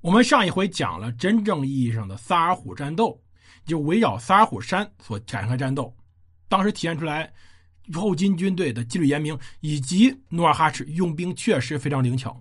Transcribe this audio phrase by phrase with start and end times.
[0.00, 3.20] 我们上一回讲了真正意义上的萨尔浒战斗，
[3.66, 5.92] 就围绕萨尔浒山所展开战斗。
[6.48, 7.32] 当时体现出来
[7.92, 12.40] 后金军队的纪律严明，以及努尔哈赤用兵确实非常灵巧。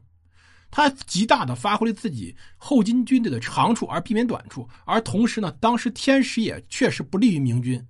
[0.70, 4.70] 他极大的发挥了自己后金军队的长处，而避免短处。
[4.86, 7.84] 而同时呢，当时天时也确实不利于明军。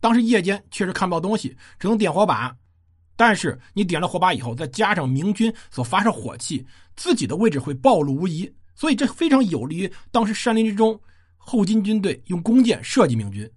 [0.00, 2.54] 当时夜间确实看不到东西，只能点火把。
[3.16, 8.52] 但是你点了火把以后，再加上明军所发射火器，自己的位置会暴露无遗。
[8.78, 10.98] 所以这非常有利于当时山林之中
[11.36, 13.50] 后金军队用弓箭射击明军。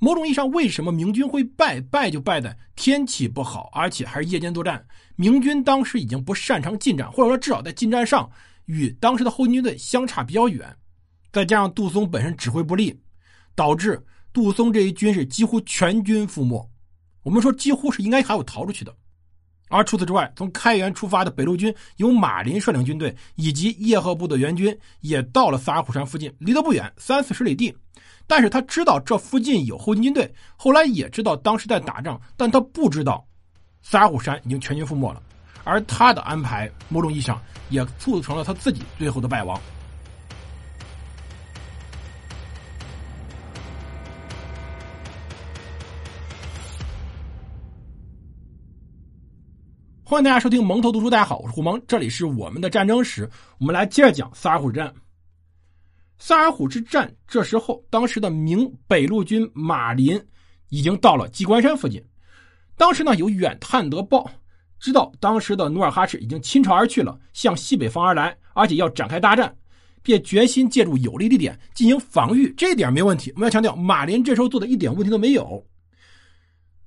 [0.00, 1.80] 某种意义上，为什么明军会败？
[1.80, 4.84] 败就败在天气不好，而且还是夜间作战。
[5.14, 8.28] 明军当时已经不擅长近战，或者说至少在近战上
[8.64, 10.76] 与当时的后金军队相差比较远。
[11.30, 13.00] 再加上杜松本身指挥不力，
[13.54, 16.68] 导致杜松这一军是几乎全军覆没。
[17.22, 18.96] 我们说几乎是应该还有逃出去的。
[19.68, 27.74] 而除此之外，从开原出发的北路军由马林率领军队，以及叶赫部的援军也到了萨尔浒山附近，离得不远，三四十里地。
[28.26, 33.26] 但是他知道这附近有后金军队，后来也知道当时在打仗，但他不知道
[33.82, 35.22] 萨尔浒山已经全军覆没了。
[35.64, 39.60] 而他的安排，某种意义上也促成了他自己最后的败亡。
[50.10, 53.28] 欢迎大家收听蒙头读书，大家好，我是胡蒙，这里是我们的战争史，
[53.58, 54.90] 我们来接着讲萨尔浒之战。
[56.16, 60.18] 萨尔浒之战，这时候当时的明北路军马林
[60.70, 62.02] 已经到了鸡冠山附近。
[62.74, 64.26] 当时呢，有远探得报，
[64.80, 69.54] 知道当时的努尔哈赤已经倾巢而去了，向西北方而来，而且要展开大战，
[70.02, 72.50] 便决心借助有利地点进行防御。
[72.56, 75.62] 这一点没问题，我们要强调，马林这时候做的一点问题都没有。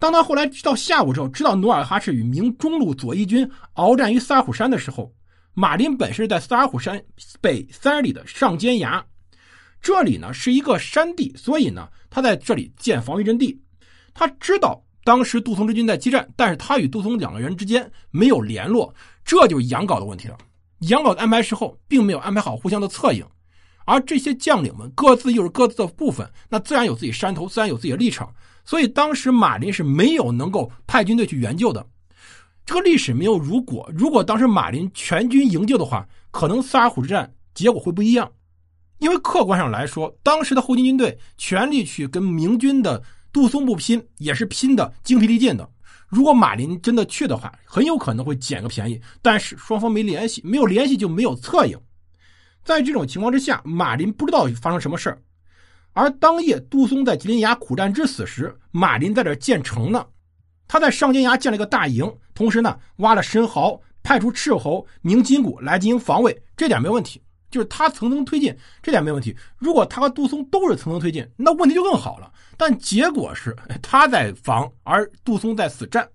[0.01, 5.13] 当他后来到下午之后，知道努尔哈赤与明中路左翼军鏖战于萨尔浒山的时候，
[5.53, 6.99] 马林本是在萨尔浒山
[7.39, 9.05] 北三十里的上尖崖，
[9.79, 13.61] 这里呢是一个山地，所以呢他在这里建防御阵地。
[14.11, 18.91] 他知道当时杜松之军在激战，但是他与杜松两个人之间没有联络，
[19.23, 20.35] 这就是杨镐的问题了。
[20.79, 23.23] 杨镐的安排时候，并没有安排好互相的策应，
[23.85, 28.33] 而这些将领们各自又是各自的部分，那自然有自己山头，自然有自己的立场。
[28.63, 31.85] 所以当时马林是没有能够派军队去援救的，
[32.65, 33.89] 这个历史没有如果。
[33.93, 38.31] 如果当时马林全军营救的话，可能萨尔浒之战结果会不一样。
[38.99, 43.01] 因为客观上来说，当时的后金军队全力去跟明军的
[43.33, 45.67] 杜松部拼，也是拼的精疲力尽的。
[46.07, 49.01] 如果马林真的去的话，很有可能会捡个便宜。
[49.21, 51.75] 但是双方没联系，没有联系就没有策应。
[52.63, 55.19] 在这种情况之下，马林不知道发生什么事儿。
[55.93, 60.05] 而当夜，杜松在吉林崖苦战之死时，马林在这建城呢。
[60.67, 67.21] 他在上金崖建了一个大营，同时呢，挖了深壕，派出斥候明金谷来进行防卫，这点没问题。
[67.49, 69.35] 就是他层层推进，这点没问题。
[69.57, 72.31] 如果他和杜松都是层层推进，那问题就更好了。
[72.55, 76.07] 但结果是他在防，而杜松在死战。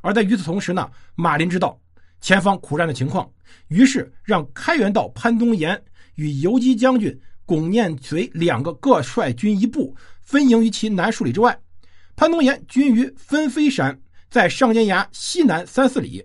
[0.00, 1.76] 而在与此同时呢，马林知道
[2.20, 3.28] 前方苦战的情况，
[3.66, 5.82] 于是让开元道潘宗岩
[6.14, 7.20] 与游击将军。
[7.48, 11.58] 巩念随两个各率军一部，分营于其南数里之外。
[12.14, 13.98] 潘东岩军于分飞山，
[14.28, 16.22] 在上尖崖西南三四里；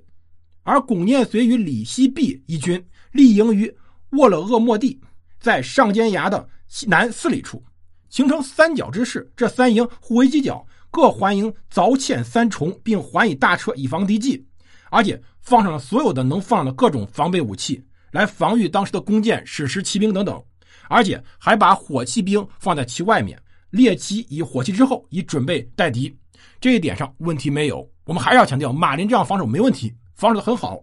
[0.63, 3.73] 而巩念随与李希弼一军立营于
[4.09, 4.99] 沃勒厄莫地，
[5.39, 7.63] 在上尖崖的西南四里处，
[8.09, 9.31] 形成三角之势。
[9.33, 14.45] 这三营互为犄角，各环营凿堑三重，并环以大车以防敌计，
[14.91, 20.43] 而且放上了所有的能放的各种防备武器，来防御当时的弓箭、矢石、骑兵等等。
[20.89, 23.39] 而且还把火器兵放在其外面，
[23.69, 26.15] 列其以火器之后，以准备待敌。
[26.59, 27.87] 这一点上问题没有。
[28.05, 30.79] 我们还是要强调，马林这样防守没问题，防守的很好。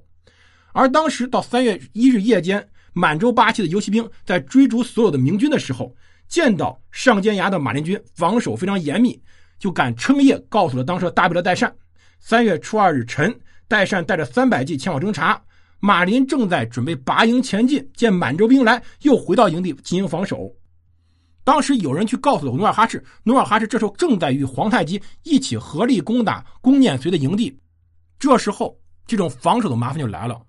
[0.73, 5.95] 而当时到三月一日夜间，满洲八旗的游骑兵在追逐所有的明军的时候，
[6.29, 9.21] 见到上尖崖的马林军防守非常严密，
[9.59, 11.75] 就敢称夜告诉了当时的大贝勒代善。
[12.21, 13.35] 三月初二日晨，
[13.69, 15.41] 代善带着三百骑前往侦察。
[15.81, 20.55] 马林正在准备拔营前进，见满洲兵来，又回到营地进行防守。
[21.43, 27.59] 当时有人去告诉努尔哈赤，努尔哈赤这时候正在与皇太极一起合力攻打攻念随的营地。
[28.19, 30.41] 这时候，这种防守的麻烦就来了。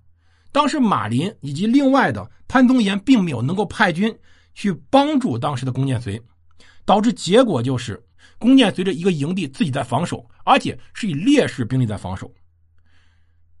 [0.52, 4.14] 当时马林以及另外的潘宗岩并没有能够派军
[4.52, 6.20] 去帮助当时的攻念随，
[6.84, 8.00] 导致结果就是
[8.38, 12.30] 攻念随着一个营地自己在防守，而且是以劣势兵力在防守。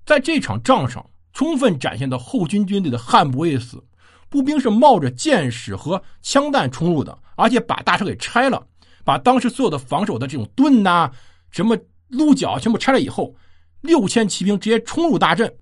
[0.04, 1.02] 在这场仗上。
[1.32, 3.82] 充分展现到后军军队的悍不畏死，
[4.28, 8.66] 步兵是冒着箭矢和枪弹冲入的，而且把大车给拆了，
[9.04, 11.10] 把当时所有的防守的这种盾呐、
[11.50, 11.76] 什么
[12.08, 13.34] 鹿角全部拆了以后，
[13.80, 15.52] 六千骑兵直接冲入大阵，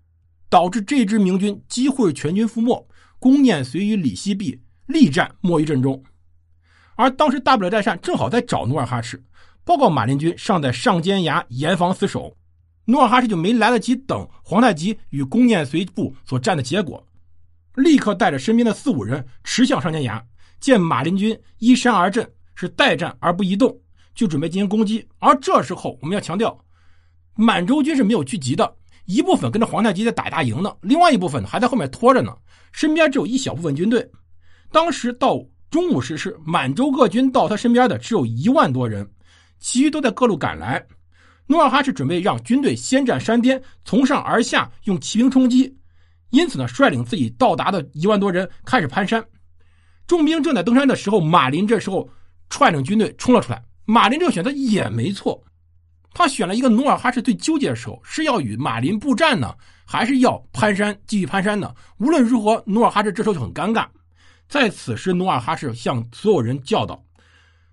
[0.49, 2.87] 导致这支明军几乎是全军覆没。
[3.19, 6.03] 公念随与李希弼力战墨鱼阵中。
[6.97, 9.23] 而当时大不了代善正好在找努尔哈赤，
[9.65, 12.35] 报告马林军尚在上尖崖严防死守。
[12.87, 17.05] 努尔哈赤就没来得及等皇太极与公念随部所战的结果，
[17.77, 20.25] 立刻带着身边的四五人驰向上尖崖，
[20.59, 23.79] 见马林军依山而阵，是待战而不移动，
[24.15, 25.07] 就准备进行攻击。
[25.19, 26.59] 而这时候我们要强调，
[27.35, 28.75] 满洲军是没有聚集的，
[29.05, 32.37] 一部分跟着皇太极在打大营呢，另外一部分还在后面拖着呢，
[32.73, 34.11] 身边只有一小部分军队。
[34.73, 35.41] 当时到
[35.71, 39.09] 中午时是满洲各军到他身边的只有一万多人，
[39.61, 40.85] 其余都在各路赶来。
[41.51, 45.77] 努尔哈赤准备让军队先占山巅，从上而下用骑兵冲击，
[46.31, 49.21] 因此呢，率领自己到达的一万多人开始攀山。
[50.07, 52.09] 重兵正在登山的时候，马林这时候
[52.51, 53.61] 率领军队冲了出来。
[53.85, 55.43] 马林这个选择也没错，
[56.15, 59.53] 他选了一个努尔哈赤最纠结的时候，是要与马林布战呢，
[59.85, 61.75] 还是要攀山继续攀山呢？
[61.99, 63.85] 无论如何，努尔哈赤这时候就很尴尬。
[64.49, 67.05] 在此时，努尔哈赤向所有人叫道：“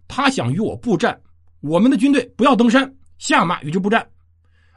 [0.09, 1.21] 他想与我布战，
[1.61, 4.07] 我们的军队不要登山。”下马与之布战，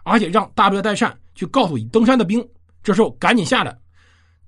[0.04, 2.46] 而且让大不列代善去告诉已登山的兵，
[2.82, 3.76] 这时候赶紧下来。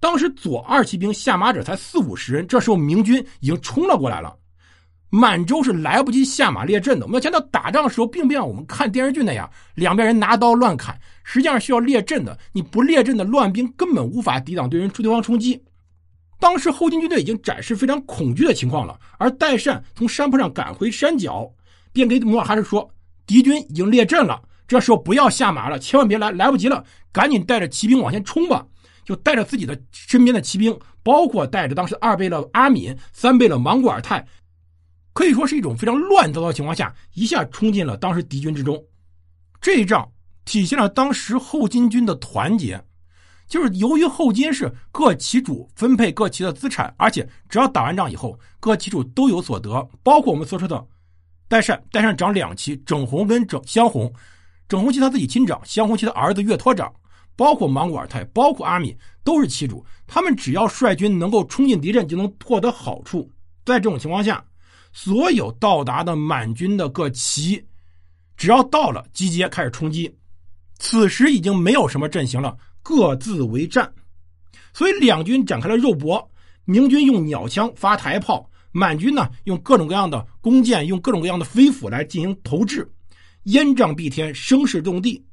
[0.00, 4.36] 当时左二骑兵下马者才四五十人，这时候明军已经冲了过来了。
[5.14, 7.04] 满洲是来不及下马列阵的。
[7.04, 12.36] 我们要强调，打仗的时候并不像我们看电视剧那样，两边人拿刀乱砍，实际上需要列阵的。
[12.52, 15.62] 你不列阵的乱兵根本无法抵挡对人出对方冲击。
[16.40, 21.46] 当时后金军队已经展示非常恐惧的情况了，而代善从山坡上赶回山脚，
[21.92, 22.90] 便给努尔哈赤说。
[23.26, 28.66] 敌军已经列阵了，这时候不要下马了，千万别来，来不及了，赶紧带着骑兵往前冲吧！
[29.04, 34.24] 就带着自己的身边的骑兵，包括带着当时二贝勒阿敏、三贝勒莽古尔泰，
[35.12, 38.80] 可以说是一种非常乱糟糟的情况下，一下冲进了当时敌军之中。
[39.60, 40.08] 这一仗
[40.44, 42.80] 体现了当时后金军的团结，
[43.48, 50.86] 就是由于后金是各旗主分配各旗的资产，而且只要打完仗以后，各旗主都有所得，包括我们所说的。
[51.52, 54.10] 代善，代善长两旗，整红跟整香红，
[54.66, 56.90] 整红旗他自己亲长，香红旗他儿子岳托长，
[57.36, 59.84] 包括莽古尔泰，包括阿米，都是旗主。
[60.06, 63.30] 他们只要率军能够冲进敌阵，就能获得好处。
[63.66, 64.42] 在这种情况下，
[64.94, 67.62] 所有到达的满军的各旗，
[68.34, 70.10] 只要到了，集结开始冲击。
[70.78, 73.92] 此时已经没有什么阵型了，各自为战。
[74.72, 76.26] 所以两军展开了肉搏，
[76.64, 78.48] 明军用鸟枪发台炮。
[78.72, 82.90] 满军呢，用各种各样的弓箭，用各种各样的飞斧来进行投掷，
[83.44, 85.24] 烟瘴蔽天，声势动地。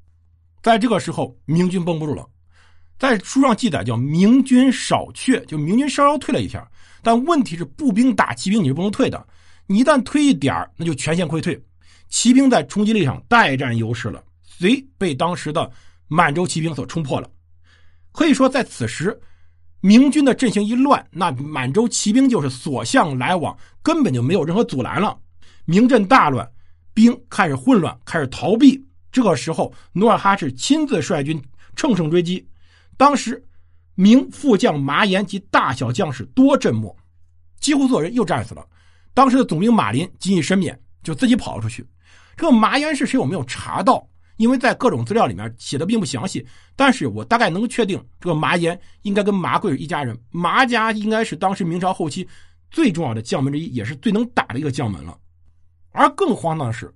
[0.61, 2.27] 在这个时候，明军绷不住了。
[2.97, 6.69] 在书上记载叫“明军少却”，就明军稍稍退了一下。
[7.01, 9.25] 但问题是，步兵打骑兵你是不能退的，
[9.67, 11.57] 你一旦退一点那就全线溃退。
[12.09, 15.71] 骑兵在冲击力上大占优势了，遂被当时的
[16.09, 17.31] 满洲骑兵所冲破了。
[18.11, 19.17] 可以说，在此时。
[19.81, 25.17] 明军的阵型一乱，那满洲骑兵就是所向来往，根本就没有任何阻拦了。
[25.65, 26.49] 明阵大乱，
[26.93, 28.85] 兵开始混乱，开始逃避。
[29.11, 31.41] 这个时候，努尔哈赤亲自率军
[31.75, 32.45] 乘胜追击。
[32.97, 33.41] 当时，
[33.95, 36.93] 明副将马岩及大小将士多阵没，
[37.61, 38.65] 几乎所有人又战死了。
[39.13, 41.85] 当时的总兵马林仅以身免，就自己跑了出去。
[42.35, 43.17] 这个马岩是谁？
[43.17, 44.08] 我没有查到。
[44.39, 50.17] 因为在各种资料里面写的并不详细，但是我大概能确定，这个马岩应该跟麻贵一家人。
[50.31, 52.25] 麻家应该是当时明朝后期
[52.71, 55.17] 最重要的将门之一，也是最能打的一个将门了。
[55.91, 56.89] 而更荒唐的是，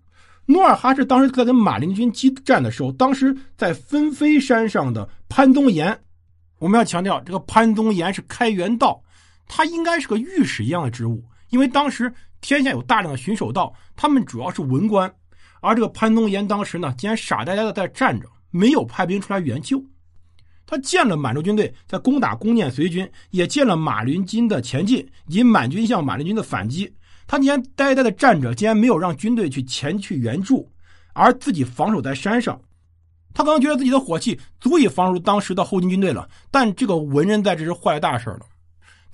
[0.46, 6.00] 努尔哈赤当时在跟马林军激战的时候，当时在分飞山上的潘宗岩，
[6.60, 9.04] 我们要强调，这个潘宗岩是开元道，
[9.50, 15.14] 他应该是个御史一样的职务，因为当时天下有大量的巡守道，他们主要是文官。
[15.64, 19.82] 而这个潘宗岩当时呢，竟然傻呆呆的在站着，没有派兵出来援救。
[20.66, 26.94] 他见了满洲军队在攻打攻念随军，也见了马林军的前进以及满军向马林军的反击，
[27.26, 30.70] 他竟然呆呆的站着，竟然没有让军队去前去援助，
[31.14, 32.60] 而自己防守在山上。
[33.34, 38.42] 他可能觉得自己的火器足以防住当时的后金军队了，但这个文人在这是坏了大事了。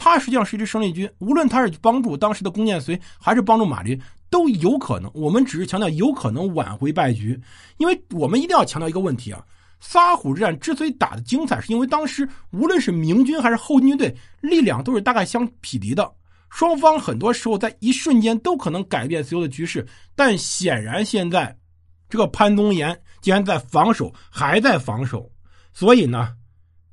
[0.02, 4.00] 他实际上是一支生力军，无论他是帮助当时的弓箭随，还是帮助马林。
[4.30, 7.38] 都有可能，我们只是强调有可能挽回败局，
[7.78, 9.44] 因为我们一定要强调一个问题啊。
[9.80, 16.10] 撒虎之战之所以打的精彩，是因为当时无论是明军还是后金军队力量都是大概相匹敌的，
[16.50, 19.86] 双方很多时候在一瞬间都可能改变所有的局势。
[20.16, 21.58] 但显然现在
[22.08, 25.28] 这个潘宗岩竟然在防守，还在防守，
[25.74, 26.36] 所以呢，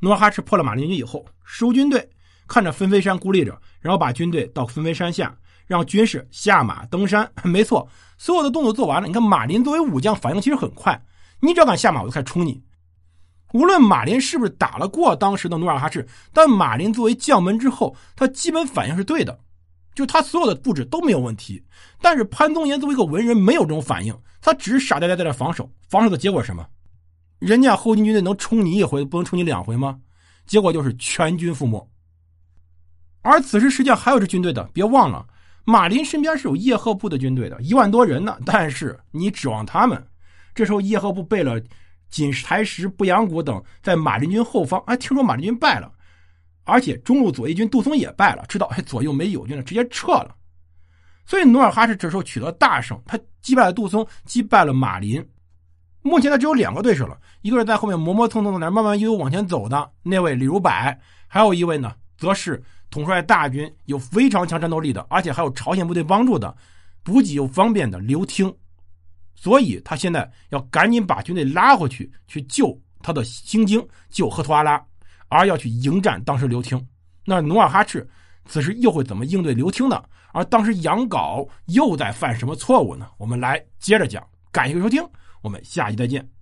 [0.00, 2.08] 努尔哈赤破了马林军以后，守军队
[2.46, 5.36] 看着分飞山孤立着，然后把军队到分飞山下。
[5.66, 7.88] 让军士下马登山， 没错，
[8.18, 9.08] 所有的动作做完了。
[9.08, 11.04] 你看马林作为武将，反应其实很快。
[11.40, 12.62] 你只要敢下马，我就开始冲你。
[13.52, 19.36] 无论马林是不是打了过当时的努尔哈赤，但马林作为将门之后，他基本反应是对的，
[19.92, 21.60] 就他所有的布置都没有问题。
[22.00, 25.68] 但是潘宗岩作为一个文人，没有这种反应，他只是傻呆呆在那防守。
[25.88, 26.64] 防守的结果是什么？
[27.40, 29.98] 人家后金军队能冲你一回，不能冲你两回吗？
[30.46, 31.90] 结果就是全军覆没。
[33.26, 35.26] 而此时实际上还有支军队的，别忘了，
[35.64, 38.38] 马林身边是有叶赫部的军队的，一万多人呢。
[38.46, 40.02] 但是你指望他们？
[40.54, 41.60] 这时候叶赫部背了。
[42.08, 45.90] 锦台石、不阳谷等在马林军后方，哎，听说马林军败了，
[46.62, 50.32] 而且中路左翼军杜松也败了，知道哎左右没友军了，直接撤了。
[51.26, 55.22] 所以努尔哈赤这时候取得大胜，他击败了杜松，击败了马林。
[56.00, 60.70] 目前他只有两个对手了，一个是在后面磨磨蹭蹭的那慢慢悠悠往前走的那位李如柏，
[61.26, 62.62] 还有一位呢，则是
[62.96, 66.56] 统帅大军有非常强战斗力的，而且还有朝鲜部队帮助的，
[67.02, 68.50] 补给又方便的刘听。
[69.34, 74.82] 所以他现在要赶紧把军队拉回去，去救他的兴京，救赫图阿拉，
[75.28, 76.82] 而要去迎战当时刘听。
[77.26, 78.08] 那努尔哈赤
[78.46, 80.02] 此时又会怎么应对刘听呢？
[80.32, 83.10] 而当时杨镐又在犯什么错误呢？
[83.18, 84.26] 我们来接着讲。
[84.50, 85.06] 感谢收听，
[85.42, 86.35] 我们下期再见。